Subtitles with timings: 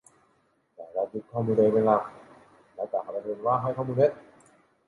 [0.75, 2.01] แต่รัฐยึดข้อมูลตัวเองเป็นหลัก
[2.75, 4.11] และกล่าวหาประชาชนว่าให้ข้อมูลเท็จ